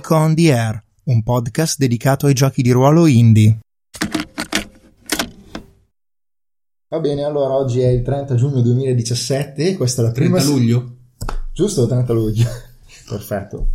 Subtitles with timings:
[0.00, 3.58] Geek on the Air, un podcast dedicato ai giochi di ruolo indie.
[6.88, 10.38] Va bene, allora oggi è il 30 giugno 2017, questa è la prima...
[10.38, 10.96] 30 luglio?
[11.52, 12.48] Giusto, 30 luglio.
[13.08, 13.72] Perfetto.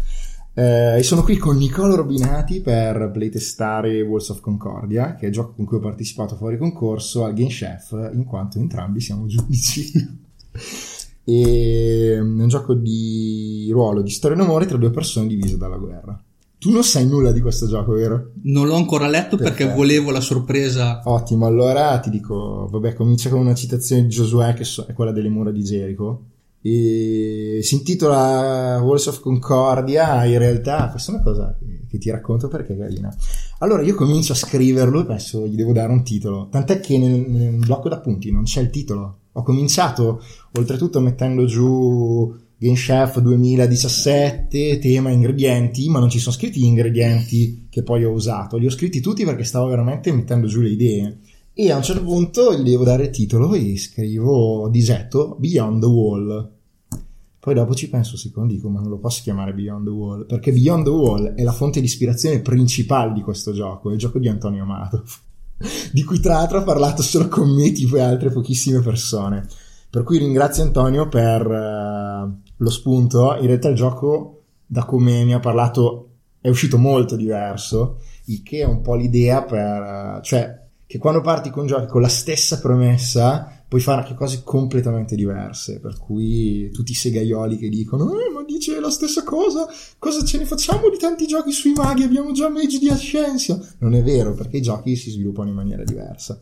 [0.55, 5.53] Eh, sono qui con Nicolo Robinati per playtestare Walls of Concordia, che è il gioco
[5.53, 10.23] con cui ho partecipato fuori concorso al Game Chef, in quanto entrambi siamo giudici.
[11.25, 16.23] e è un gioco di ruolo, di storia d'amore tra due persone divise dalla guerra.
[16.57, 18.31] Tu non sai nulla di questo gioco, vero?
[18.43, 19.65] Non l'ho ancora letto Perfetto.
[19.65, 21.01] perché volevo la sorpresa.
[21.05, 25.29] Ottimo, allora ti dico, vabbè, comincia con una citazione di Giosuè, che è quella delle
[25.29, 26.23] mura di Gerico.
[26.61, 30.25] E si intitola Walls of Concordia.
[30.25, 33.15] In realtà, questa è una cosa che, che ti racconto perché è carina.
[33.59, 36.47] Allora, io comincio a scriverlo e penso gli devo dare un titolo.
[36.49, 39.19] Tant'è che nel, nel blocco d'appunti non c'è il titolo.
[39.37, 40.21] Ho cominciato,
[40.53, 47.67] oltretutto, mettendo giù Game Chef 2017, tema ingredienti, ma non ci sono scritti gli ingredienti
[47.69, 48.55] che poi ho usato.
[48.55, 51.17] Li ho scritti tutti perché stavo veramente mettendo giù le idee.
[51.53, 56.51] E a un certo punto gli devo dare titolo e scrivo disetto Beyond the Wall.
[57.37, 60.53] Poi dopo ci penso secondo, dico ma non lo posso chiamare Beyond the Wall, perché
[60.53, 64.29] Beyond the Wall è la fonte di ispirazione principale di questo gioco, il gioco di
[64.29, 65.03] Antonio Amato,
[65.91, 69.47] di cui tra l'altro ha parlato solo con me, tipo e altre pochissime persone.
[69.89, 73.35] Per cui ringrazio Antonio per eh, lo spunto.
[73.39, 76.09] In realtà il gioco, da come mi ha parlato,
[76.41, 79.59] è uscito molto diverso, il che è un po' l'idea per...
[79.59, 84.41] eh, cioè che quando parti con giochi con la stessa promessa puoi fare anche cose
[84.41, 89.67] completamente diverse per cui tutti i segaioli che dicono eh, ma dice la stessa cosa
[89.99, 92.03] cosa ce ne facciamo di tanti giochi sui maghi?
[92.03, 93.59] Abbiamo già Mage di Ascensia.
[93.79, 96.39] Non è vero perché i giochi si sviluppano in maniera diversa.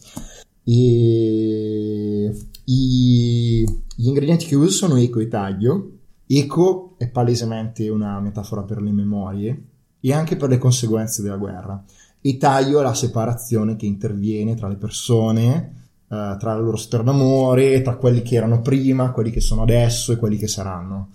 [0.63, 2.31] E
[2.65, 3.63] i-
[3.95, 5.91] gli ingredienti che uso sono eco e taglio.
[6.27, 9.63] Eco è palesemente una metafora per le memorie
[9.99, 11.83] e anche per le conseguenze della guerra.
[12.21, 15.82] E taglio è la separazione che interviene tra le persone,
[16.13, 20.11] eh, tra il loro storia d'amore, tra quelli che erano prima, quelli che sono adesso
[20.11, 21.09] e quelli che saranno.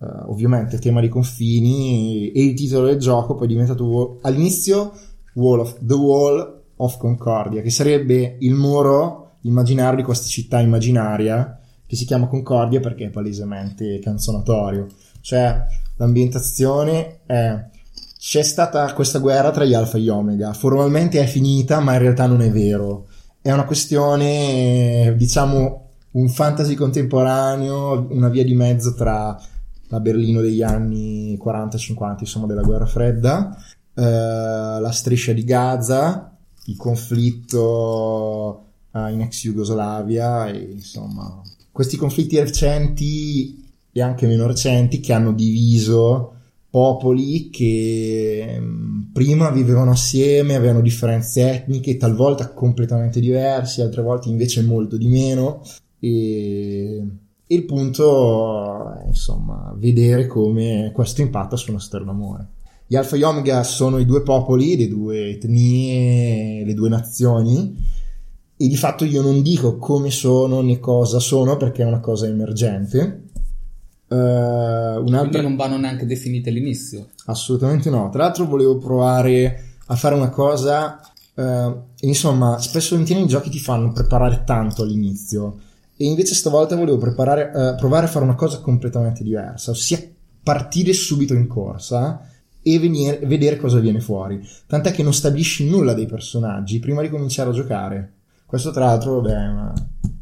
[0.00, 4.92] Eh, ovviamente tema di confini e il titolo del gioco poi è diventato all'inizio
[5.34, 11.60] Wall of, The Wall of Concordia, che sarebbe il muro immaginario di questa città immaginaria
[11.86, 14.88] che si chiama Concordia perché è palesemente canzonatorio.
[15.20, 15.64] Cioè
[15.96, 17.64] l'ambientazione è
[18.18, 20.54] c'è stata questa guerra tra gli Alfa e gli Omega.
[20.54, 23.06] Formalmente è finita, ma in realtà non è vero.
[23.44, 29.38] È una questione, diciamo, un fantasy contemporaneo, una via di mezzo tra
[29.88, 33.54] la Berlino degli anni 40-50, insomma, della guerra fredda,
[33.92, 36.34] eh, la striscia di Gaza,
[36.64, 43.62] il conflitto eh, in ex Jugoslavia, e insomma, questi conflitti recenti
[43.92, 46.33] e anche meno recenti che hanno diviso
[46.74, 54.60] popoli che mh, prima vivevano assieme, avevano differenze etniche, talvolta completamente diverse, altre volte invece
[54.62, 55.62] molto di meno.
[56.00, 57.00] E,
[57.46, 62.48] il punto è insomma vedere come questo impatta su una d'amore.
[62.88, 67.72] Gli Alfa e Omega sono i due popoli, le due etnie, le due nazioni.
[68.56, 72.26] E di fatto io non dico come sono né cosa sono perché è una cosa
[72.26, 73.23] emergente.
[74.14, 77.08] Eh, un'altra Quindi non vanno neanche definite all'inizio.
[77.26, 78.08] Assolutamente no.
[78.10, 81.00] Tra l'altro volevo provare a fare una cosa.
[81.34, 85.58] eh, insomma, spesso volentieri i giochi ti fanno preparare tanto all'inizio.
[85.96, 90.02] E invece stavolta volevo preparare, eh, provare a fare una cosa completamente diversa, ossia
[90.42, 92.28] partire subito in corsa
[92.62, 94.40] e venire- vedere cosa viene fuori.
[94.66, 98.12] Tant'è che non stabilisci nulla dei personaggi prima di cominciare a giocare.
[98.46, 99.72] Questo, tra l'altro, vabbè, è una,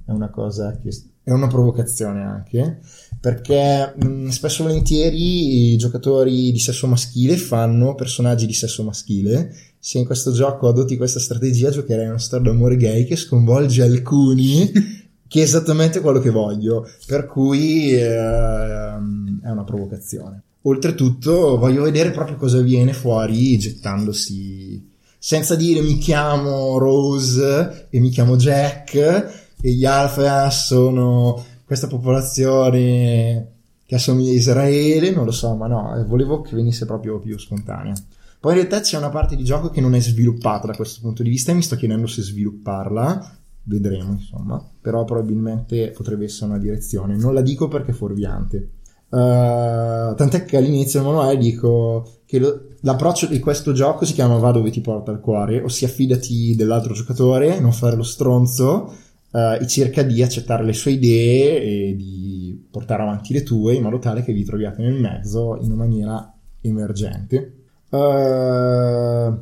[0.06, 0.90] è una cosa che
[1.24, 2.80] è una provocazione anche
[3.22, 9.54] perché mh, spesso e volentieri i giocatori di sesso maschile fanno personaggi di sesso maschile.
[9.78, 14.68] Se in questo gioco adotti questa strategia, giocherei una storia d'amore gay che sconvolge alcuni,
[15.28, 16.84] che è esattamente quello che voglio.
[17.06, 20.42] Per cui ehm, è una provocazione.
[20.62, 24.90] Oltretutto, voglio vedere proprio cosa viene fuori gettandosi.
[25.16, 33.50] Senza dire mi chiamo Rose e mi chiamo Jack e gli alfa sono questa popolazione
[33.86, 37.94] che assomiglia a Israele, non lo so, ma no, volevo che venisse proprio più spontanea.
[38.40, 41.22] Poi in realtà c'è una parte di gioco che non è sviluppata da questo punto
[41.22, 46.58] di vista e mi sto chiedendo se svilupparla, vedremo insomma, però probabilmente potrebbe essere una
[46.58, 48.68] direzione, non la dico perché è fuorviante.
[49.10, 54.38] Uh, tant'è che all'inizio del manuale dico che lo- l'approccio di questo gioco si chiama
[54.38, 58.92] va dove ti porta il cuore, ossia fidati dell'altro giocatore, non fare lo stronzo
[59.32, 63.82] eh, e cerca di accettare le sue idee e di portare avanti le tue in
[63.82, 67.56] modo tale che vi troviate nel mezzo in una maniera emergente.
[67.90, 69.32] Eh,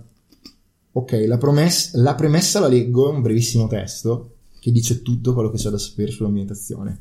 [0.92, 5.50] ok, la, promessa- la premessa la leggo, è un brevissimo testo che dice tutto quello
[5.50, 7.00] che c'è da sapere sull'ambientazione.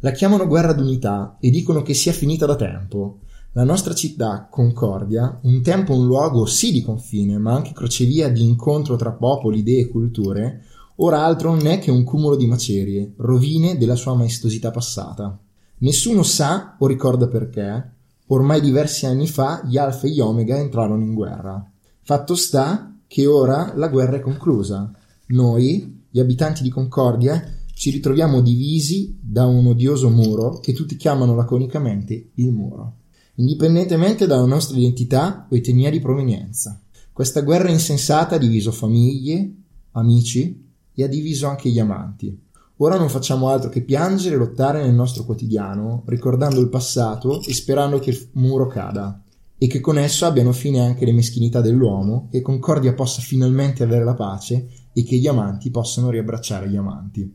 [0.00, 3.20] La chiamano guerra d'unità e dicono che sia finita da tempo.
[3.52, 8.42] La nostra città, Concordia, un tempo un luogo sì di confine, ma anche crocevia di
[8.42, 10.62] incontro tra popoli, idee e culture,
[10.96, 15.38] ora altro non è che un cumulo di macerie, rovine della sua maestosità passata.
[15.78, 17.92] Nessuno sa o ricorda perché,
[18.28, 21.70] ormai diversi anni fa gli Alfa e gli Omega entrarono in guerra.
[22.02, 24.90] Fatto sta che ora la guerra è conclusa.
[25.28, 27.42] Noi, gli abitanti di Concordia,
[27.74, 33.00] ci ritroviamo divisi da un odioso muro che tutti chiamano laconicamente il muro,
[33.34, 36.80] indipendentemente dalla nostra identità o etnia di provenienza.
[37.12, 39.52] Questa guerra insensata ha diviso famiglie,
[39.92, 40.64] amici
[40.96, 42.36] e ha diviso anche gli amanti.
[42.78, 47.54] Ora non facciamo altro che piangere e lottare nel nostro quotidiano, ricordando il passato e
[47.54, 49.22] sperando che il muro cada
[49.58, 54.04] e che con esso abbiano fine anche le meschinità dell'uomo, che Concordia possa finalmente avere
[54.04, 57.34] la pace e che gli amanti possano riabbracciare gli amanti.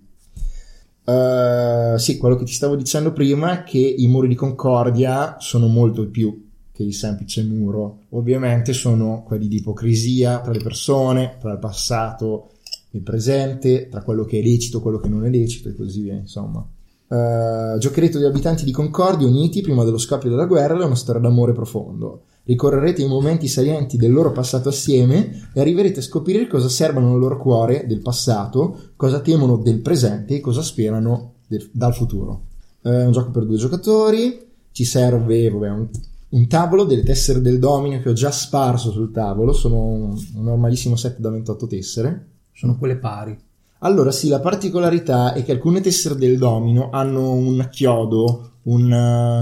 [1.04, 5.66] Uh, sì, quello che ti stavo dicendo prima è che i muri di Concordia sono
[5.68, 8.02] molto più che il semplice muro.
[8.10, 12.51] Ovviamente sono quelli di ipocrisia tra le persone, tra il passato
[12.92, 16.02] il presente, tra quello che è lecito e quello che non è lecito e così
[16.02, 16.66] via, insomma.
[17.08, 21.22] Uh, giocheretto di abitanti di Concordia uniti prima dello scoppio della guerra è una storia
[21.22, 22.24] d'amore profondo.
[22.44, 27.20] Ricorrerete i momenti salienti del loro passato assieme e arriverete a scoprire cosa servono nel
[27.20, 32.48] loro cuore del passato, cosa temono del presente e cosa sperano del, dal futuro.
[32.82, 35.90] È uh, un gioco per due giocatori, ci serve vabbè, un,
[36.30, 40.44] un, tavolo, delle tessere del dominio che ho già sparso sul tavolo, sono un, un
[40.44, 42.31] normalissimo set da 28 tessere.
[42.54, 43.38] Sono quelle pari.
[43.80, 48.92] Allora sì, la particolarità è che alcune tessere del domino hanno un chiodo, un,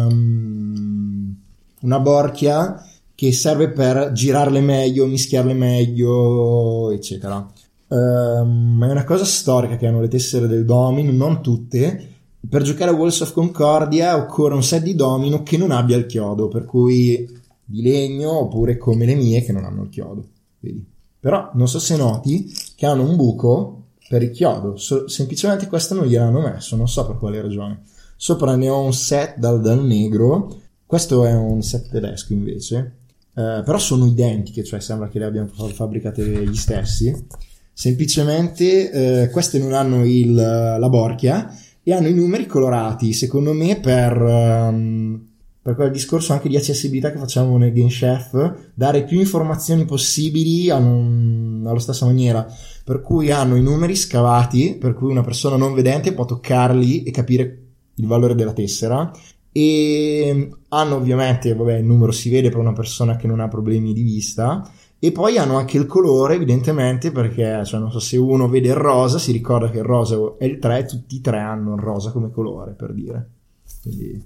[0.10, 1.36] um,
[1.82, 2.82] una borchia
[3.14, 7.46] che serve per girarle meglio, mischiarle meglio, eccetera.
[7.88, 12.08] Um, è una cosa storica che hanno le tessere del domino, non tutte.
[12.48, 16.06] Per giocare a Walls of Concordia occorre un set di domino che non abbia il
[16.06, 17.28] chiodo, per cui
[17.66, 20.26] di legno oppure come le mie che non hanno il chiodo.
[20.60, 20.86] Vedi?
[21.20, 22.50] Però non so se noti
[22.80, 24.78] che hanno un buco per il chiodo.
[24.78, 27.82] So, semplicemente questo non gliel'hanno messo, non so per quale ragione.
[28.16, 32.78] Sopra ne ho un set dal, dal negro, questo è un set tedesco invece,
[33.36, 37.14] eh, però sono identiche, cioè sembra che le abbiano fabbricate gli stessi.
[37.74, 41.54] Semplicemente eh, queste non hanno il, la borchia
[41.84, 44.22] e hanno i numeri colorati, secondo me per...
[44.22, 45.28] Um,
[45.62, 50.70] per quel discorso anche di accessibilità che facciamo nel Game Chef, dare più informazioni possibili
[50.70, 52.46] un, alla stessa maniera,
[52.84, 57.12] per cui hanno i numeri scavati, per cui una persona non vedente può toccarli e
[57.12, 57.64] capire
[57.96, 59.12] il valore della tessera.
[59.52, 63.94] E hanno ovviamente, vabbè, il numero si vede per una persona che non ha problemi
[63.94, 64.70] di vista.
[65.02, 68.76] E poi hanno anche il colore evidentemente perché cioè, non so se uno vede il
[68.76, 72.12] rosa si ricorda che il rosa è il 3 tutti e tre hanno il rosa
[72.12, 73.30] come colore per dire.
[73.82, 74.22] Quindi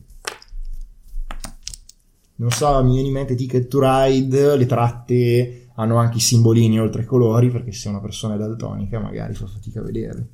[2.35, 6.79] non so, mi viene in mente Ticket to Ride, le tratte hanno anche i simbolini
[6.79, 10.27] oltre ai colori, perché se una persona è daltonica magari fa fatica a vederli.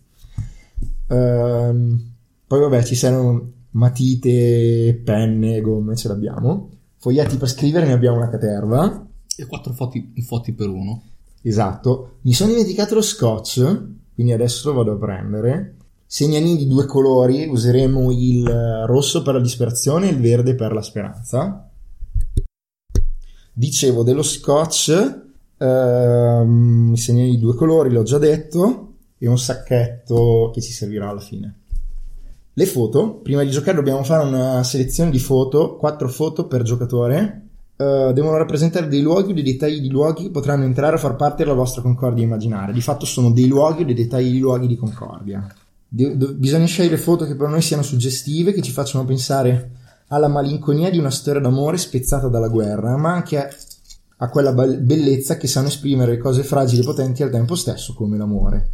[1.07, 2.13] Um,
[2.45, 6.69] poi vabbè, ci saranno matite, penne, gomme, ce l'abbiamo.
[6.97, 9.07] Foglietti per scrivere ne abbiamo una caterva.
[9.35, 11.03] E quattro foti, foti per uno.
[11.41, 12.17] Esatto.
[12.21, 15.75] Mi sono dimenticato lo scotch, quindi adesso vado a prendere.
[16.05, 20.81] Segnalini di due colori, useremo il rosso per la disperazione e il verde per la
[20.81, 21.69] speranza
[23.59, 25.27] dicevo dello scotch
[25.59, 31.09] ehm, i segnali di due colori l'ho già detto e un sacchetto che ci servirà
[31.09, 31.55] alla fine
[32.53, 37.43] le foto prima di giocare dobbiamo fare una selezione di foto quattro foto per giocatore
[37.79, 41.15] Uh, devono rappresentare dei luoghi o dei dettagli di luoghi che potranno entrare a far
[41.15, 42.73] parte della vostra concordia immaginaria.
[42.73, 45.47] Di fatto sono dei luoghi o dei dettagli di luoghi di concordia.
[45.87, 49.71] De- do- bisogna scegliere foto che per noi siano suggestive, che ci facciano pensare
[50.07, 53.49] alla malinconia di una storia d'amore spezzata dalla guerra, ma anche a,
[54.21, 58.69] a quella bellezza che sanno esprimere cose fragili e potenti al tempo stesso, come l'amore.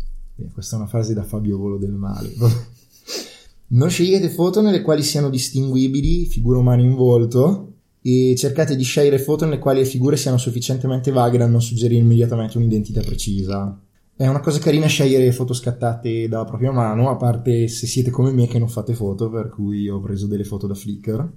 [0.53, 2.33] Questa è una frase da Fabio Volo del Male.
[3.67, 9.19] non scegliete foto nelle quali siano distinguibili figure umane in volto e cercate di scegliere
[9.19, 13.79] foto nelle quali le figure siano sufficientemente vaghe da non suggerire immediatamente un'identità precisa.
[14.17, 18.31] È una cosa carina scegliere foto scattate dalla propria mano, a parte se siete come
[18.31, 21.29] me che non fate foto, per cui ho preso delle foto da Flickr.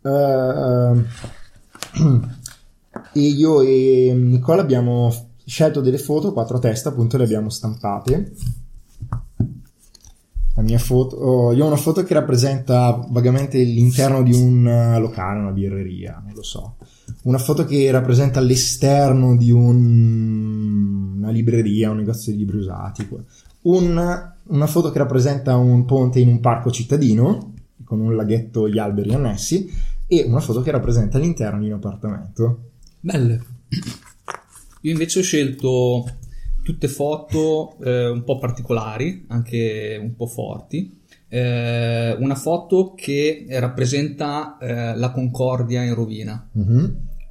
[0.00, 1.02] Uh,
[1.98, 2.37] e
[3.12, 5.12] io e Nicola abbiamo
[5.44, 8.32] scelto delle foto, quattro a testa, appunto le abbiamo stampate.
[10.54, 14.98] La mia foto, oh, io ho una foto che rappresenta vagamente l'interno di un eh,
[14.98, 16.74] locale, una birreria, non lo so.
[17.22, 23.08] Una foto che rappresenta l'esterno di un, una libreria, un negozio di libri usati.
[23.62, 28.72] Un, una foto che rappresenta un ponte in un parco cittadino, con un laghetto e
[28.72, 29.70] gli alberi annessi,
[30.08, 32.62] e una foto che rappresenta l'interno di un appartamento.
[33.00, 33.40] Belle.
[34.82, 36.04] Io invece ho scelto
[36.62, 40.96] tutte foto eh, un po' particolari, anche un po' forti.
[41.28, 46.84] Eh, una foto che rappresenta eh, la Concordia in rovina, Mm-hmm.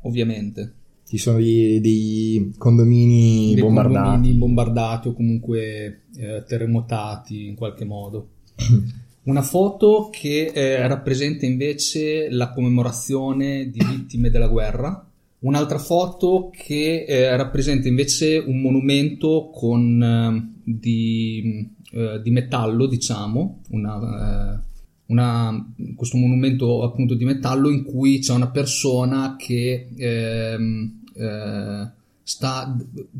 [0.04, 0.74] ovviamente.
[1.08, 4.06] Ci sono dei, dei condomini Dei bombardati.
[4.10, 8.30] condomini bombardati o comunque eh, terremotati in qualche modo.
[9.24, 15.07] Una foto che eh, rappresenta invece la commemorazione di vittime della guerra.
[15.39, 23.60] Un'altra foto che eh, rappresenta invece un monumento con, eh, di, eh, di metallo, diciamo,
[23.70, 24.60] una, eh,
[25.08, 31.91] una- questo monumento appunto di metallo in cui c'è una persona che ehm, eh,
[32.24, 32.75] sta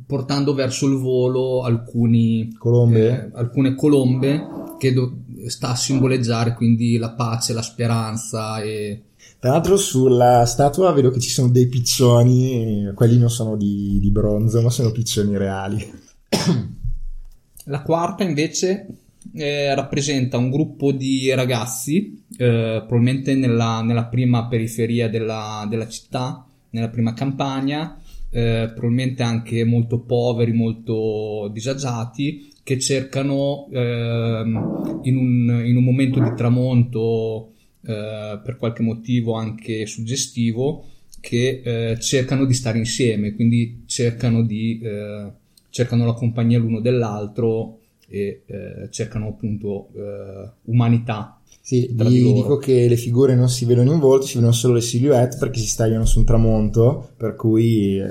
[0.05, 3.09] portando verso il volo alcuni, Colombe?
[3.09, 4.45] eh, alcune colombe
[4.77, 9.01] che do- sta a simboleggiare quindi la pace, la speranza e
[9.39, 14.10] Tra l'altro sulla statua vedo che ci sono dei piccioni, quelli non sono di, di
[14.10, 15.86] bronzo, ma sono piccioni reali.
[17.65, 18.88] La quarta invece
[19.34, 26.44] eh, rappresenta un gruppo di ragazzi, eh, probabilmente nella, nella prima periferia della, della città,
[26.72, 28.00] nella prima campagna,
[28.32, 36.20] eh, probabilmente anche molto poveri, molto disagiati, che cercano ehm, in, un, in un momento
[36.20, 37.53] di tramonto,
[37.88, 40.86] eh, per qualche motivo anche suggestivo,
[41.20, 45.32] che eh, cercano di stare insieme, quindi cercano di eh,
[45.70, 51.39] cercano la compagnia l'uno dell'altro e eh, cercano appunto eh, umanità.
[51.62, 54.75] Sì, Tra di dico che le figure non si vedono in volto, si vedono solo
[54.75, 58.01] le silhouette perché si stagliano su un tramonto, per cui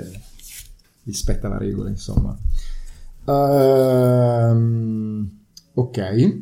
[1.03, 2.37] rispetta la regola, insomma.
[3.27, 4.59] Ehm,
[5.73, 6.37] ok,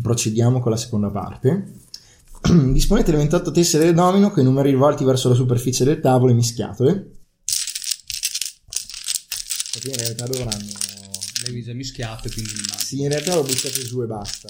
[0.00, 1.78] procediamo con la seconda parte.
[2.72, 6.32] Disponete le 28 tessere del domino con i numeri rivolti verso la superficie del tavolo
[6.32, 7.10] e mischiatole.
[9.72, 10.64] Perché in realtà dovranno...
[11.42, 12.52] Le avevi già mischiate, quindi.
[12.76, 14.48] Sì, in realtà lo buttate giù e basta.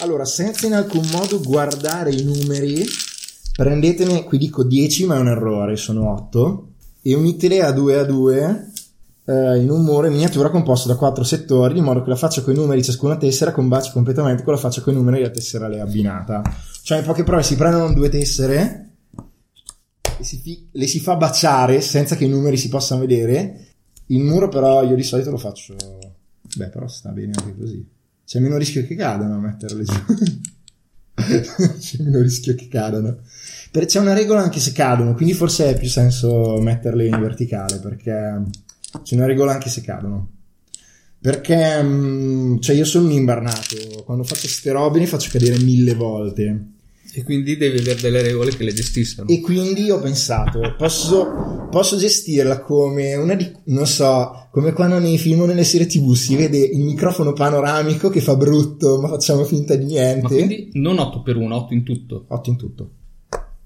[0.00, 2.84] Allora, senza in alcun modo guardare i numeri,
[3.54, 6.72] prendetene, qui dico 10 ma è un errore, sono 8,
[7.02, 8.72] e unitele a 2 a 2
[9.28, 12.40] eh, in un muro in miniatura composto da 4 settori, di modo che la faccia
[12.40, 15.30] con i numeri di ciascuna tessera combaci completamente con la faccia con i numeri della
[15.30, 16.42] tessera a lei abbinata.
[16.82, 18.92] Cioè in poche prove si prendono due tessere,
[20.18, 23.66] e si fi- le si fa baciare senza che i numeri si possano vedere,
[24.06, 25.76] il muro però io di solito lo faccio...
[26.56, 27.86] Beh, però sta bene anche così.
[28.24, 29.94] C'è meno rischio che cadano a metterle giù.
[31.78, 33.18] C'è meno rischio che cadano.
[33.70, 37.78] Per- c'è una regola anche se cadono, quindi forse è più senso metterle in verticale,
[37.78, 38.42] perché
[39.02, 40.30] c'è una regola anche se cadono.
[41.20, 45.94] Perché, mm, cioè io sono un imbarnato, quando faccio ste robe ne faccio cadere mille
[45.94, 46.66] volte.
[47.12, 49.28] E quindi devi avere delle regole che le gestiscano.
[49.28, 55.18] E quindi ho pensato, posso, posso gestirla come una di, non so, come quando nei
[55.18, 59.44] film o nelle serie tv si vede il microfono panoramico che fa brutto, ma facciamo
[59.44, 60.28] finta di Ma niente.
[60.28, 62.24] quindi non 8 per 1, 8 in tutto.
[62.28, 62.90] 8 in tutto.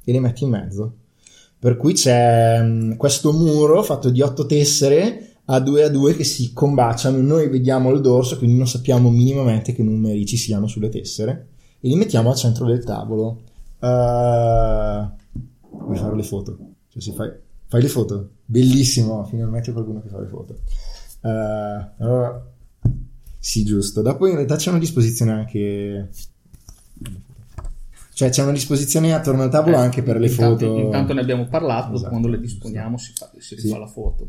[0.04, 0.96] E le metti in mezzo.
[1.62, 6.24] Per cui c'è mm, questo muro fatto di 8 tessere a 2 a 2 che
[6.24, 7.18] si combaciano.
[7.18, 11.50] Noi vediamo il dorso, quindi non sappiamo minimamente che numeri ci siano sulle tessere.
[11.78, 13.42] E li mettiamo al centro del tavolo.
[13.78, 15.08] Uh,
[15.84, 16.58] vuoi fare le foto?
[16.88, 17.30] Cioè, se fai,
[17.68, 18.30] fai le foto?
[18.44, 20.58] Bellissimo, finalmente qualcuno che fa le foto.
[21.20, 22.44] Uh, allora,
[23.38, 24.02] sì, giusto.
[24.02, 26.10] Dopo in realtà c'è una disposizione anche
[28.22, 30.78] cioè c'è una disposizione attorno al tavolo anche per le intanto, foto.
[30.78, 33.62] Intanto ne abbiamo parlato, Esatto, quando le disponiamo si fa, si Sì.
[33.66, 34.28] rifà la foto.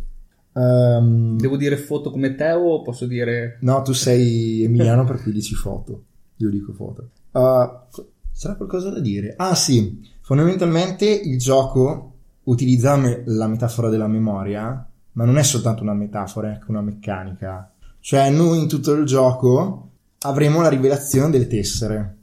[0.55, 3.57] Ehm, Devo dire foto come te o posso dire...
[3.61, 6.05] no, tu sei Emiliano per cui dici foto.
[6.37, 7.09] Io dico foto.
[7.33, 8.01] Uh,
[8.35, 9.35] c'era qualcosa da dire?
[9.37, 12.13] Ah sì, fondamentalmente il gioco
[12.45, 16.81] utilizza me- la metafora della memoria, ma non è soltanto una metafora, è anche una
[16.81, 17.71] meccanica.
[17.99, 19.89] Cioè noi in tutto il gioco
[20.21, 22.17] avremo la rivelazione delle tessere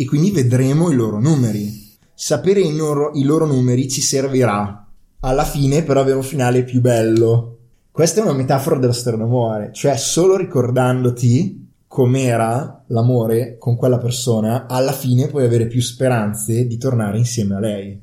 [0.00, 1.88] e quindi vedremo i loro numeri.
[2.14, 4.88] Sapere i loro, i loro numeri ci servirà
[5.20, 7.58] alla fine per avere un finale più bello.
[7.90, 14.92] Questa è una metafora dello sternomore, cioè solo ricordandoti com'era l'amore con quella persona, alla
[14.92, 18.02] fine puoi avere più speranze di tornare insieme a lei.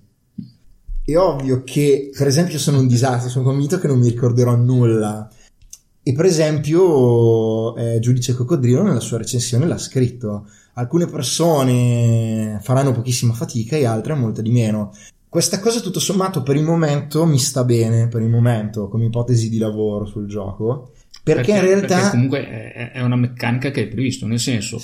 [1.03, 5.27] È ovvio che, per esempio, sono un disastro, sono convinto che non mi ricorderò nulla.
[6.07, 13.33] E per esempio, eh, Giudice Coccodrillo nella sua recensione l'ha scritto: alcune persone faranno pochissima
[13.33, 14.93] fatica e altre molta di meno.
[15.27, 19.49] Questa cosa tutto sommato per il momento mi sta bene, per il momento, come ipotesi
[19.49, 21.95] di lavoro sul gioco, perché, perché in realtà...
[21.95, 24.81] Perché comunque è, una meccanica che è previsto, nel senso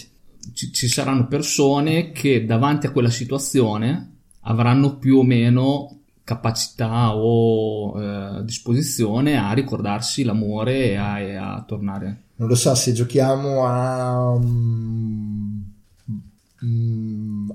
[0.53, 8.00] ci, ci saranno persone che davanti a quella situazione avranno più o meno capacità o
[8.00, 12.22] eh, disposizione a ricordarsi l'amore e a, e a, tornare.
[12.36, 15.63] Non lo so, se giochiamo a, um,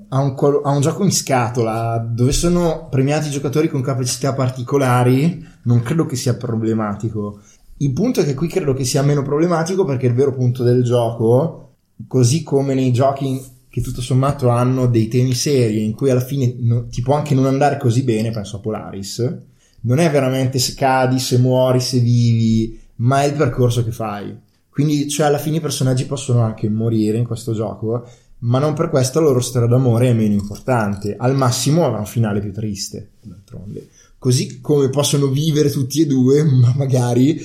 [0.09, 5.81] a, un, a, un, gioco in scatola dove sono premiati giocatori con capacità particolari, non
[5.81, 7.41] credo che sia problematico.
[7.77, 10.83] Il punto è che qui credo che sia meno problematico perché il vero punto del
[10.83, 11.75] gioco,
[12.07, 16.55] così come nei giochi che tutto sommato hanno dei temi seri in cui alla fine
[16.57, 19.37] no, ti può anche non andare così bene, penso a Polaris,
[19.81, 24.35] non è veramente se cadi, se muori, se vivi, ma è il percorso che fai.
[24.69, 28.07] Quindi, cioè, alla fine i personaggi possono anche morire in questo gioco,
[28.39, 31.15] ma non per questo la loro storia d'amore è meno importante.
[31.17, 33.87] Al massimo avrà un finale più triste, d'altronde.
[34.17, 37.39] Così come possono vivere tutti e due, ma magari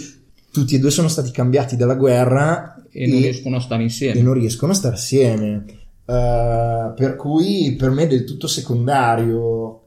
[0.50, 4.18] tutti e due sono stati cambiati dalla guerra e, e non riescono a stare insieme.
[4.18, 5.64] E non riescono a stare assieme
[6.06, 9.80] Uh, per cui per me è del tutto secondario.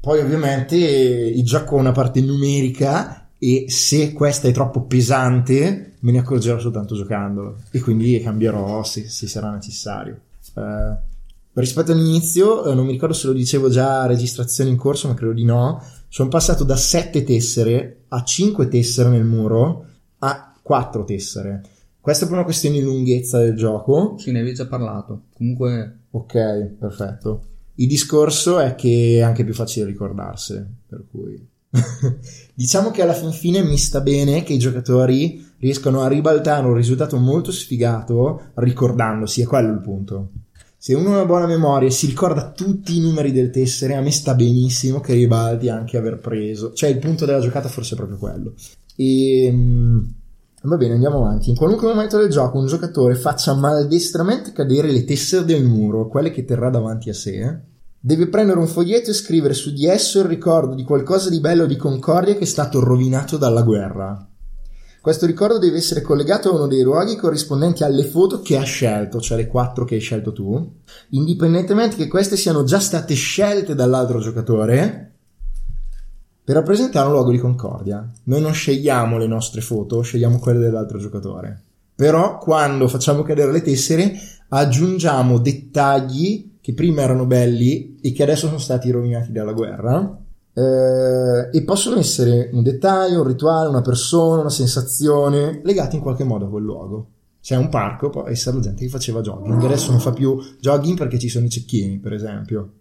[0.00, 6.12] Poi ovviamente il gioco ha una parte numerica e se questa è troppo pesante me
[6.12, 10.20] ne accorgerò soltanto giocandolo e quindi cambierò se, se sarà necessario.
[10.54, 10.94] Uh,
[11.54, 15.14] rispetto all'inizio, uh, non mi ricordo se lo dicevo già a registrazione in corso, ma
[15.14, 19.86] credo di no, sono passato da 7 tessere a 5 tessere nel muro
[20.18, 21.62] a 4 tessere
[22.04, 24.16] questa è per una questione di lunghezza del gioco.
[24.18, 25.22] Sì, ne avevi già parlato.
[25.32, 26.00] Comunque.
[26.10, 27.44] Ok, perfetto.
[27.76, 31.48] Il discorso è che è anche più facile ricordarsene, per cui.
[32.52, 36.74] diciamo che alla fin fine mi sta bene che i giocatori riescano a ribaltare un
[36.74, 40.30] risultato molto sfigato ricordandosi, è quello il punto.
[40.76, 44.02] Se uno ha una buona memoria e si ricorda tutti i numeri del tessere, a
[44.02, 46.74] me sta benissimo che ribalti anche aver preso.
[46.74, 48.52] Cioè, il punto della giocata forse è proprio quello.
[48.94, 50.14] E ehm,
[50.66, 51.50] Va bene, andiamo avanti.
[51.50, 56.30] In qualunque momento del gioco un giocatore faccia maldestramente cadere le tessere del muro, quelle
[56.30, 57.60] che terrà davanti a sé,
[58.00, 61.66] deve prendere un foglietto e scrivere su di esso il ricordo di qualcosa di bello
[61.66, 64.26] di concordia che è stato rovinato dalla guerra.
[65.02, 69.20] Questo ricordo deve essere collegato a uno dei luoghi corrispondenti alle foto che ha scelto,
[69.20, 70.76] cioè le quattro che hai scelto tu,
[71.10, 75.13] indipendentemente che queste siano già state scelte dall'altro giocatore
[76.44, 78.06] per rappresentare un luogo di concordia.
[78.24, 81.62] Noi non scegliamo le nostre foto, scegliamo quelle dell'altro giocatore.
[81.94, 84.12] Però quando facciamo cadere le tessere
[84.48, 90.18] aggiungiamo dettagli che prima erano belli e che adesso sono stati rovinati dalla guerra.
[90.52, 96.24] Eh, e possono essere un dettaglio, un rituale, una persona, una sensazione legati in qualche
[96.24, 97.08] modo a quel luogo.
[97.40, 100.96] C'è un parco, può essere la gente che faceva jogging, adesso non fa più jogging
[100.96, 102.76] perché ci sono i cecchini, per esempio.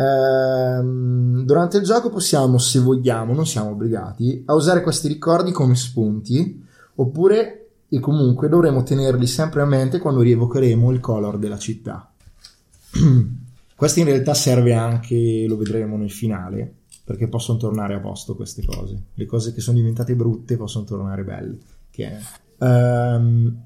[0.00, 5.74] Ehm, durante il gioco possiamo, se vogliamo, non siamo obbligati, a usare questi ricordi come
[5.74, 7.56] spunti, oppure
[7.88, 12.10] e comunque dovremo tenerli sempre a mente quando rievocheremo il color della città.
[13.76, 16.72] Questo in realtà serve anche, lo vedremo nel finale,
[17.04, 19.02] perché possono tornare a posto queste cose.
[19.14, 21.58] Le cose che sono diventate brutte possono tornare belle.
[22.58, 23.56] Um,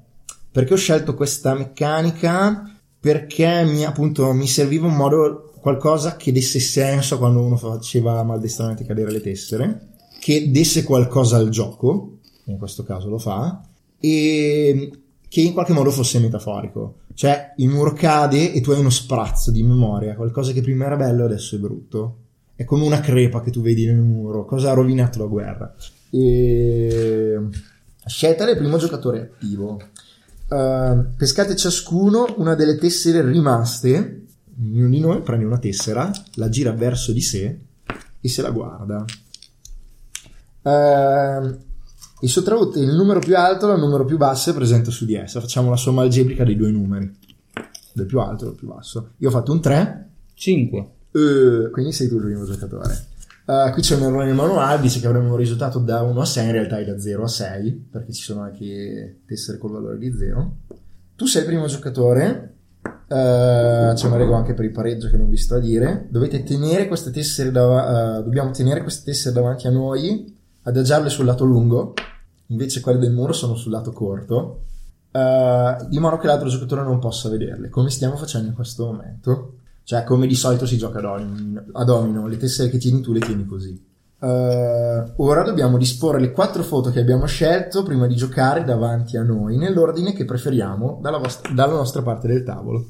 [0.51, 2.71] perché ho scelto questa meccanica?
[2.99, 8.85] Perché mi, appunto, mi serviva un modo qualcosa che desse senso quando uno faceva maldestramente
[8.85, 9.87] cadere le tessere,
[10.19, 13.67] che desse qualcosa al gioco, in questo caso lo fa,
[13.99, 14.91] e
[15.27, 16.97] che in qualche modo fosse metaforico.
[17.15, 20.97] Cioè, il muro cade e tu hai uno sprazzo di memoria, qualcosa che prima era
[20.97, 22.17] bello e adesso è brutto.
[22.55, 25.75] È come una crepa che tu vedi nel muro, cosa ha rovinato la guerra.
[26.11, 27.39] E...
[28.05, 29.81] Scelta del primo giocatore attivo.
[30.47, 34.24] Uh, pescate ciascuno una delle tessere rimaste
[34.59, 37.59] ognuno di noi prende una tessera, la gira verso di sé
[38.19, 39.05] e se la guarda.
[40.61, 41.57] Uh,
[42.21, 45.15] il suo tradotto, il numero più alto dal numero più basso è presente su di
[45.15, 45.39] essa.
[45.39, 47.13] Facciamo la somma algebrica dei due numeri,
[47.93, 49.11] del più alto e del più basso.
[49.17, 50.09] Io ho fatto un 3.
[50.33, 50.89] 5.
[51.11, 53.13] Uh, quindi sei tu il primo giocatore.
[53.45, 56.25] Uh, qui c'è un errore nel manuale, dice che avremo un risultato da 1 a
[56.25, 59.97] 6, in realtà è da 0 a 6, perché ci sono anche tessere col valore
[59.99, 60.55] di 0.
[61.15, 62.53] Tu sei il primo giocatore,
[63.07, 66.07] Uh, c'è una regola anche per il pareggio che non vi sto a dire.
[66.09, 71.25] Dovete tenere queste tessere dav- uh, dobbiamo tenere queste tessere davanti a noi, adagiarle sul
[71.25, 71.93] lato lungo,
[72.47, 74.63] invece quelle del muro sono sul lato corto,
[75.11, 79.57] uh, di modo che l'altro giocatore non possa vederle, come stiamo facendo in questo momento.
[79.83, 83.13] Cioè, come di solito si gioca a domino, a domino le tessere che tieni tu
[83.13, 83.93] le tieni così.
[84.17, 89.57] Ora dobbiamo disporre le quattro foto che abbiamo scelto prima di giocare davanti a noi
[89.57, 92.85] nell'ordine che preferiamo dalla, vostra, dalla nostra parte del tavolo.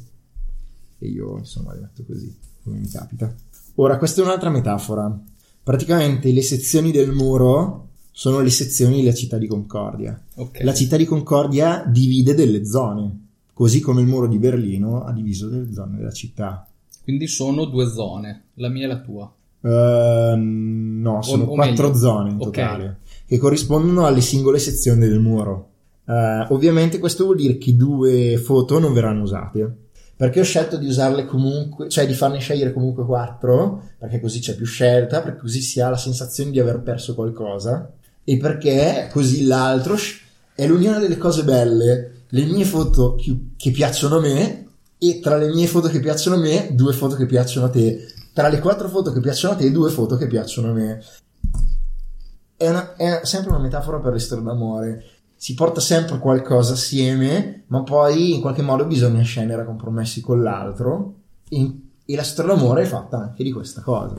[1.00, 3.34] E io insomma le metto così, come mi capita.
[3.76, 5.18] Ora, questa è un'altra metafora.
[5.64, 10.20] Praticamente le sezioni del muro sono le sezioni della città di Concordia.
[10.36, 10.64] Ok.
[10.64, 15.50] La città di Concordia divide delle zone, così come il muro di Berlino ha diviso
[15.50, 16.68] delle zone della città.
[17.04, 19.34] Quindi sono due zone, la mia e la tua.
[19.60, 25.20] Uh, no, sono o quattro meglio, zone in totale che corrispondono alle singole sezioni del
[25.20, 25.70] muro.
[26.06, 29.78] Uh, ovviamente questo vuol dire che due foto non verranno usate.
[30.18, 34.56] Perché ho scelto di usarle comunque, cioè di farne scegliere comunque quattro, perché così c'è
[34.56, 37.92] più scelta, perché così si ha la sensazione di aver perso qualcosa,
[38.24, 39.98] e perché così l'altro
[40.56, 43.16] è l'unione delle cose belle, le mie foto
[43.58, 47.16] che, piacciono a me, e tra le mie foto che piacciono a me, due foto
[47.16, 48.08] che piacciono a te.
[48.34, 51.02] Tra le quattro foto che piacciono a te, due foto che piacciono a me.
[52.56, 55.04] È, una- è sempre una metafora per le storie d'amore.
[55.46, 60.42] Si porta sempre qualcosa assieme, ma poi in qualche modo bisogna scendere a compromessi con
[60.42, 61.18] l'altro.
[61.48, 61.72] E,
[62.04, 64.16] e la storia d'amore è fatta anche di questa cosa.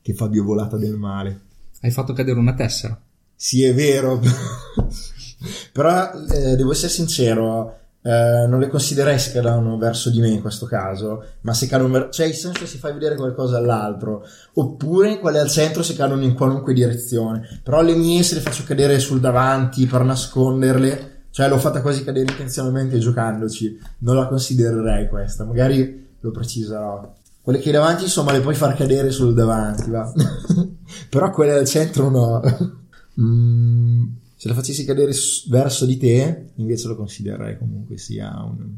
[0.00, 1.40] Che Fabio volata del male.
[1.80, 2.96] Hai fatto cadere una tessera.
[3.34, 4.20] Sì, è vero.
[5.72, 10.40] Però eh, devo essere sincero, eh, non le considererei se cadono verso di me in
[10.40, 15.18] questo caso, ma se cadono ver- cioè il senso si fa vedere qualcosa all'altro, oppure
[15.18, 17.60] quelle al centro se cadono in qualunque direzione.
[17.62, 22.04] Però le mie se le faccio cadere sul davanti per nasconderle, cioè l'ho fatta quasi
[22.04, 27.14] cadere intenzionalmente giocandoci, non la considererei questa, magari lo preciserò.
[27.40, 30.12] Quelle che hai davanti, insomma, le puoi far cadere sul davanti, va.
[31.08, 32.40] Però quelle al centro no.
[33.20, 34.04] Mm,
[34.38, 35.12] se la facessi cadere
[35.48, 38.72] verso di te, invece lo considererei comunque sia un...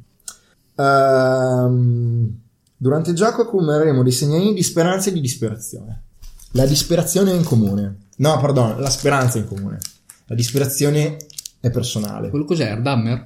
[0.75, 2.41] Ehm,
[2.75, 6.05] durante il gioco accumuleremo dei segnalini di speranza e di disperazione.
[6.53, 8.07] La disperazione è in comune.
[8.17, 9.79] No, perdono, la speranza è in comune.
[10.25, 11.19] La disperazione
[11.61, 12.31] è personale.
[12.31, 12.71] Quello cos'è?
[12.71, 13.23] Erdammer?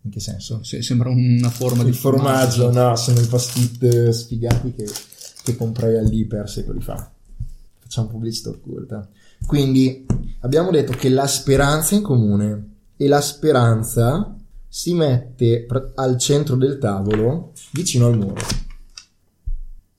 [0.00, 0.64] In che senso?
[0.64, 4.90] Se- sembra una forma di Il formaggio, no, sono i post-it sfigati che,
[5.44, 7.08] che comprai all'Iper secoli fa.
[7.78, 9.08] Facciamo pubblicità occulta.
[9.46, 10.06] Quindi
[10.40, 14.36] abbiamo detto che la speranza è in comune e la speranza
[14.68, 18.40] si mette pr- al centro del tavolo vicino al muro.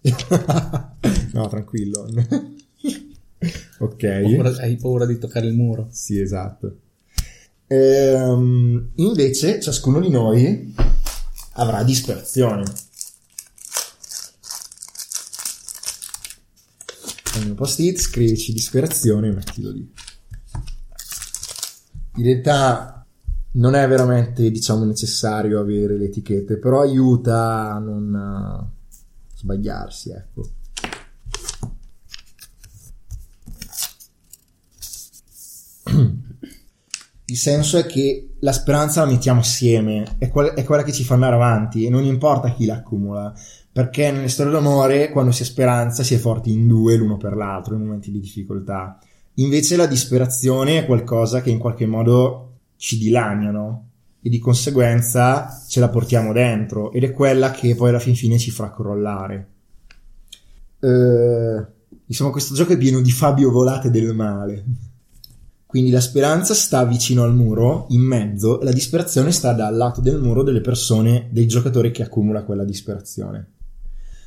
[1.34, 2.08] no, tranquillo.
[3.80, 4.04] ok.
[4.04, 5.88] Hai paura, hai paura di toccare il muro?
[5.92, 6.78] Sì, esatto.
[7.68, 10.74] Ehm, invece, ciascuno di noi
[11.54, 12.64] avrà disperazione.
[17.44, 19.92] Al mio post-it scrivici disperazione e mettilo lì.
[22.16, 23.06] In realtà
[23.54, 28.68] non è veramente, diciamo, necessario avere le etichette, però aiuta a non eh,
[29.36, 30.50] sbagliarsi, ecco.
[37.26, 41.04] Il senso è che la speranza la mettiamo assieme, è, quel- è quella che ci
[41.04, 43.34] fa andare avanti e non importa chi la accumula,
[43.74, 47.36] perché nelle storie d'amore quando si ha speranza si è forti in due l'uno per
[47.36, 49.00] l'altro in momenti di difficoltà.
[49.38, 53.90] Invece la disperazione è qualcosa che in qualche modo ci dilania, no?
[54.22, 58.38] E di conseguenza ce la portiamo dentro ed è quella che poi alla fin fine
[58.38, 59.48] ci fa crollare.
[60.80, 61.66] Eh,
[62.06, 64.64] insomma, questo gioco è pieno di Fabio volate del male.
[65.66, 70.00] Quindi la speranza sta vicino al muro, in mezzo, e la disperazione sta dal lato
[70.00, 73.53] del muro delle persone, dei giocatori che accumula quella disperazione.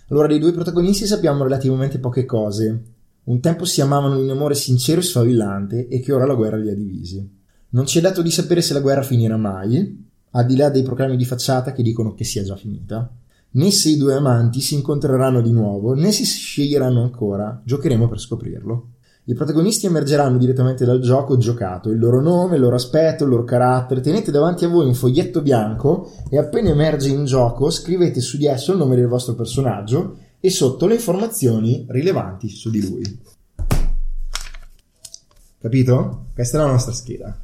[0.09, 2.83] Allora, dei due protagonisti sappiamo relativamente poche cose.
[3.25, 6.71] Un tempo si amavano in amore sincero e sfavillante e che ora la guerra li
[6.71, 7.29] ha divisi.
[7.71, 10.85] Non ci è dato di sapere se la guerra finirà mai, al di là dei
[10.85, 13.13] proclami di facciata che dicono che sia già finita,
[13.51, 17.61] né se i due amanti si incontreranno di nuovo, né se si sceglieranno ancora.
[17.65, 18.91] Giocheremo per scoprirlo.
[19.29, 23.43] I protagonisti emergeranno direttamente dal gioco giocato, il loro nome, il loro aspetto, il loro
[23.43, 24.01] carattere.
[24.01, 28.47] Tenete davanti a voi un foglietto bianco e appena emerge in gioco scrivete su di
[28.47, 33.21] esso il nome del vostro personaggio e sotto le informazioni rilevanti su di lui.
[35.59, 36.27] Capito?
[36.33, 37.37] Questa è la nostra scheda.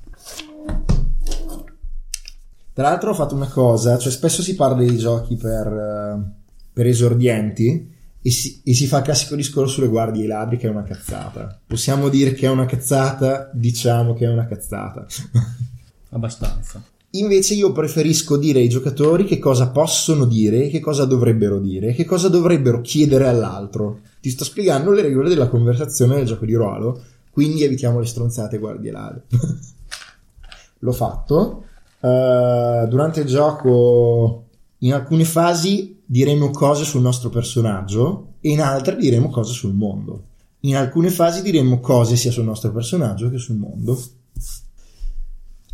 [2.75, 6.31] Tra l'altro ho fatto una cosa, cioè spesso si parla dei giochi per, eh,
[6.73, 7.91] per esordienti
[8.23, 10.71] e si, e si fa il classico discorso sulle guardie e i ladri che è
[10.71, 11.59] una cazzata.
[11.67, 15.05] Possiamo dire che è una cazzata, diciamo che è una cazzata.
[16.11, 16.83] Abbastanza.
[17.15, 22.05] Invece io preferisco dire ai giocatori che cosa possono dire, che cosa dovrebbero dire, che
[22.05, 24.01] cosa dovrebbero chiedere all'altro.
[24.21, 28.57] Ti sto spiegando le regole della conversazione del gioco di ruolo, quindi evitiamo le stronzate
[28.59, 29.23] guardie e ladri.
[30.79, 31.65] L'ho fatto.
[32.01, 34.45] Eh, durante il gioco,
[34.79, 40.27] in alcune fasi diremo cose sul nostro personaggio e in altre diremo cose sul mondo.
[40.61, 43.99] In alcune fasi diremmo cose sia sul nostro personaggio che sul mondo.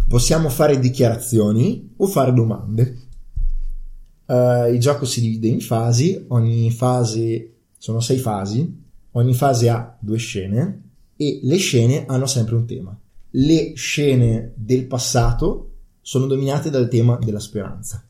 [0.07, 2.99] Possiamo fare dichiarazioni o fare domande.
[4.27, 8.81] Uh, il gioco si divide in fasi, ogni fase sono sei fasi,
[9.13, 10.83] ogni fase ha due scene
[11.17, 12.97] e le scene hanno sempre un tema.
[13.31, 18.05] Le scene del passato sono dominate dal tema della speranza.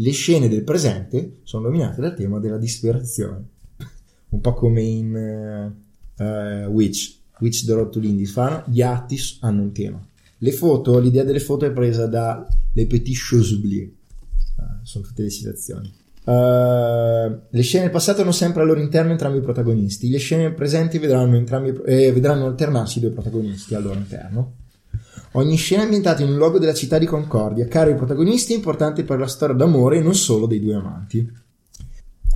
[0.00, 3.44] Le scene del presente sono dominate dal tema della disperazione.
[4.30, 5.74] un po' come in
[6.16, 10.00] uh, uh, Witch, Witch the Road to l'Indifan, gli atti hanno un tema.
[10.38, 13.90] Le foto, l'idea delle foto è presa da Le Petit Choses Oubliées.
[14.56, 15.92] Uh, sono tutte le citazioni.
[16.28, 20.10] Le scene del passato hanno sempre al loro interno entrambi i protagonisti.
[20.10, 24.52] Le scene presenti vedranno, entrambi, eh, vedranno alternarsi i due protagonisti al loro interno.
[25.38, 29.04] Ogni scena è ambientata in un luogo della città di Concordia, caro ai protagonisti, importante
[29.04, 31.30] per la storia d'amore e non solo dei due amanti.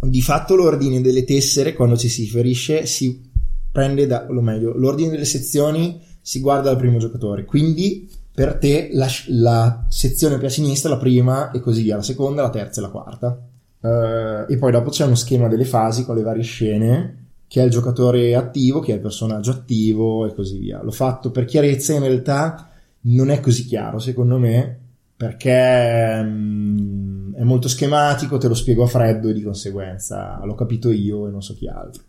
[0.03, 3.29] Di fatto l'ordine delle tessere, quando ci si riferisce, si
[3.73, 8.91] prende da, o meglio, l'ordine delle sezioni si guarda dal primo giocatore, quindi per te
[8.93, 12.79] la, la sezione più a sinistra, la prima e così via, la seconda, la terza
[12.79, 13.47] e la quarta.
[13.81, 17.17] Uh, e poi dopo c'è uno schema delle fasi con le varie scene
[17.49, 20.81] chi è il giocatore attivo, chi è il personaggio attivo e così via.
[20.83, 22.72] L'ho fatto per chiarezza, in realtà
[23.03, 24.79] non è così chiaro secondo me
[25.17, 30.91] perché um, è molto schematico, te lo spiego a freddo e di conseguenza l'ho capito
[30.91, 32.03] io e non so chi altro.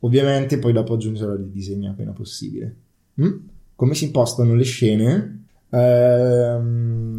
[0.00, 2.74] Ovviamente poi dopo aggiungerò il disegno appena possibile.
[3.20, 3.32] Mm?
[3.74, 5.46] Come si impostano le scene?
[5.70, 7.10] Ehm,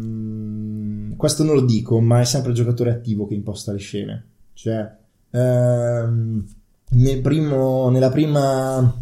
[1.16, 4.26] questo non lo dico, ma è sempre il giocatore attivo che imposta le scene.
[4.54, 4.96] Cioè,
[5.30, 6.46] ehm,
[6.90, 8.94] nel primo, nella prima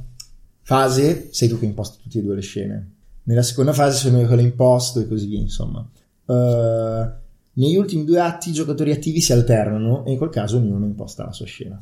[0.62, 2.90] fase sei tu che imposti tutte e due le scene.
[3.24, 5.86] Nella seconda fase sono io imposto e così via, insomma.
[6.24, 7.18] Uh,
[7.54, 11.24] negli ultimi due atti i giocatori attivi si alternano e in quel caso ognuno imposta
[11.24, 11.78] la sua scena.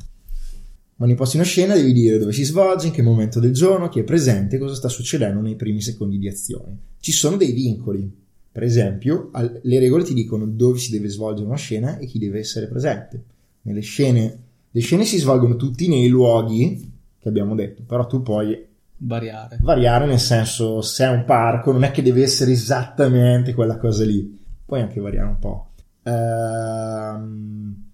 [0.95, 3.99] Quando imposti una scena devi dire dove si svolge, in che momento del giorno, chi
[3.99, 6.77] è presente cosa sta succedendo nei primi secondi di azione.
[6.99, 8.11] Ci sono dei vincoli.
[8.51, 12.39] Per esempio, le regole ti dicono dove si deve svolgere una scena e chi deve
[12.39, 13.23] essere presente.
[13.61, 18.67] Nelle scene, le scene si svolgono tutti nei luoghi che abbiamo detto, però tu puoi
[18.99, 19.57] variare.
[19.61, 24.05] Variare nel senso, se è un parco, non è che deve essere esattamente quella cosa
[24.05, 25.69] lì, puoi anche variare un po'.
[26.03, 27.87] Ehm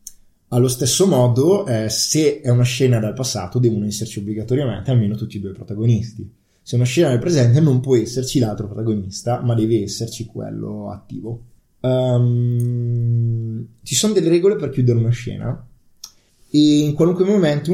[0.55, 5.35] allo stesso modo, eh, se è una scena dal passato, devono esserci obbligatoriamente almeno tutti
[5.37, 6.31] e due protagonisti.
[6.61, 10.91] Se è una scena del presente, non può esserci l'altro protagonista, ma deve esserci quello
[10.91, 11.41] attivo.
[11.81, 15.67] Um, ci sono delle regole per chiudere una scena
[16.49, 17.71] e in qualunque momento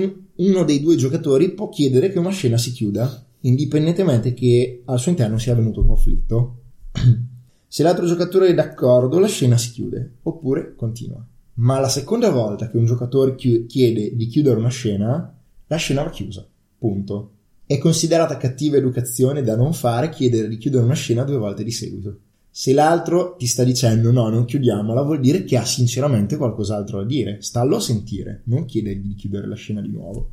[0.47, 5.11] uno dei due giocatori può chiedere che una scena si chiuda, indipendentemente che al suo
[5.11, 6.61] interno sia avvenuto un conflitto.
[7.67, 11.25] Se l'altro giocatore è d'accordo, la scena si chiude, oppure continua
[11.61, 16.09] ma la seconda volta che un giocatore chiede di chiudere una scena, la scena va
[16.09, 16.47] chiusa.
[16.77, 17.31] Punto.
[17.65, 21.71] È considerata cattiva educazione da non fare chiedere di chiudere una scena due volte di
[21.71, 22.19] seguito.
[22.53, 27.05] Se l'altro ti sta dicendo no, non chiudiamola, vuol dire che ha sinceramente qualcos'altro da
[27.05, 27.41] dire.
[27.41, 30.31] Stallo a sentire, non chiedergli di chiudere la scena di nuovo.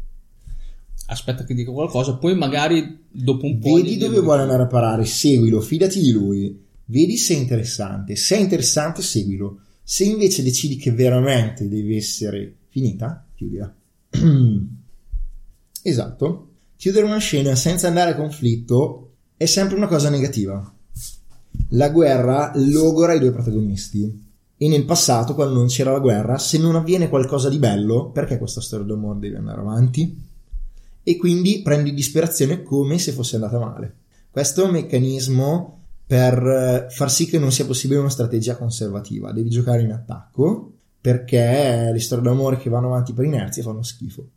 [1.06, 3.74] Aspetta che dica qualcosa, poi magari dopo un po'.
[3.74, 6.60] Vedi dove vuole andare a parare, seguilo, fidati di lui.
[6.86, 8.16] Vedi se è interessante.
[8.16, 13.74] Se è interessante, seguilo se invece decidi che veramente deve essere finita, chiudila.
[15.82, 16.50] esatto.
[16.76, 20.76] Chiudere una scena senza andare a conflitto è sempre una cosa negativa.
[21.72, 24.26] La guerra logora i due protagonisti.
[24.56, 28.38] E nel passato, quando non c'era la guerra, se non avviene qualcosa di bello, perché
[28.38, 30.26] questa storia d'amore deve andare avanti?
[31.02, 33.94] E quindi prendi disperazione come se fosse andata male.
[34.30, 39.30] Questo è un meccanismo per eh, far sì che non sia possibile una strategia conservativa.
[39.30, 44.28] Devi giocare in attacco perché le storie d'amore che vanno avanti per inerzia fanno schifo.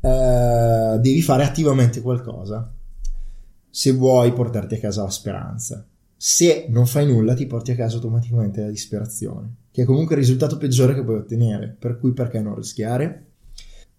[0.00, 2.72] uh, devi fare attivamente qualcosa
[3.68, 5.86] se vuoi portarti a casa la speranza.
[6.24, 10.20] Se non fai nulla ti porti a casa automaticamente la disperazione, che è comunque il
[10.20, 13.24] risultato peggiore che puoi ottenere, per cui perché non rischiare?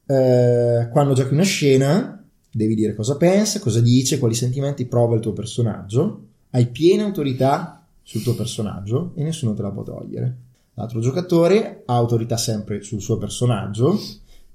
[0.05, 5.21] Uh, quando giochi una scena devi dire cosa pensa, cosa dice, quali sentimenti prova il
[5.21, 10.37] tuo personaggio hai piena autorità sul tuo personaggio e nessuno te la può togliere.
[10.75, 13.99] L'altro giocatore ha autorità sempre sul suo personaggio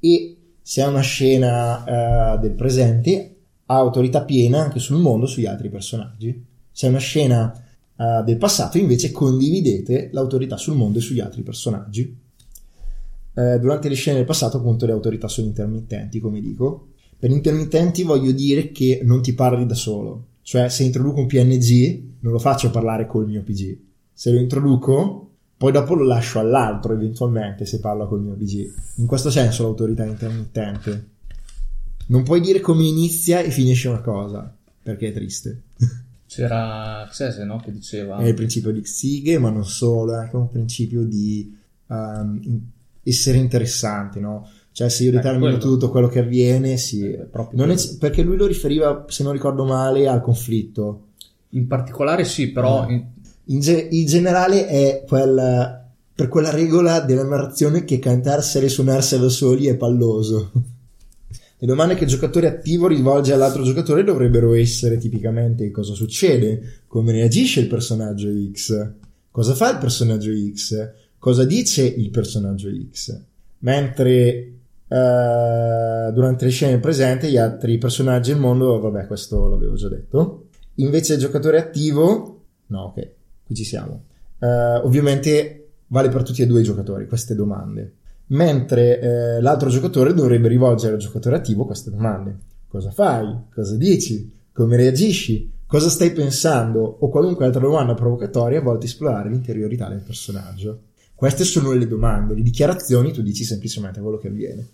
[0.01, 5.45] e se è una scena uh, del presente ha autorità piena anche sul mondo sugli
[5.45, 6.48] altri personaggi.
[6.79, 7.53] Se è una scena
[7.97, 12.17] uh, del passato invece condividete l'autorità sul mondo e sugli altri personaggi.
[13.33, 16.91] Uh, durante le scene del passato appunto le autorità sono intermittenti come dico.
[17.19, 22.03] Per intermittenti voglio dire che non ti parli da solo, cioè, se introduco un PNG,
[22.21, 23.79] non lo faccio parlare col mio PG.
[24.13, 28.75] Se lo introduco, poi dopo lo lascio all'altro eventualmente se parlo col mio PG.
[28.99, 31.09] In questo senso l'autorità intermittente.
[32.07, 35.63] Non puoi dire come inizia e finisce una cosa, perché è triste.
[36.29, 37.59] C'era Xese, no?
[37.59, 38.19] Che diceva...
[38.19, 42.61] È il principio di Xighe, ma non solo, è anche un principio di um,
[43.03, 44.49] essere interessanti, no?
[44.73, 45.59] Cioè, se io determino quello.
[45.59, 47.03] tutto quello che avviene, sì.
[47.03, 51.07] Eh, è- perché lui lo riferiva, se non ricordo male, al conflitto.
[51.51, 52.87] In particolare sì, però...
[52.87, 52.93] Eh.
[52.93, 53.07] in-
[53.51, 59.23] In, ge- in generale è quel, per quella regola della narrazione che cantarsela e suonarsela
[59.23, 60.51] da soli è palloso.
[61.61, 67.11] Le domande che il giocatore attivo rivolge all'altro giocatore dovrebbero essere tipicamente cosa succede, come
[67.11, 68.93] reagisce il personaggio X,
[69.33, 73.21] cosa fa il personaggio X, cosa dice il personaggio X.
[73.59, 74.15] Mentre
[74.87, 80.47] eh, durante le scene presenti gli altri personaggi del mondo, vabbè questo l'avevo già detto,
[80.75, 83.09] invece il giocatore attivo, no ok,
[83.45, 84.05] qui ci siamo,
[84.39, 84.47] Eh,
[84.85, 87.95] ovviamente vale per tutti e due i giocatori queste domande
[88.29, 92.37] mentre eh, l'altro giocatore dovrebbe rivolgere al giocatore attivo queste domande.
[92.69, 93.35] Cosa fai?
[93.53, 94.31] Cosa dici?
[94.53, 95.51] Come reagisci?
[95.67, 96.81] Cosa stai pensando?
[97.01, 100.83] O qualunque altra domanda provocatoria volta a esplorare l'interiorità del personaggio.
[101.15, 104.69] Queste sono le domande, le dichiarazioni tu dici semplicemente quello che avviene.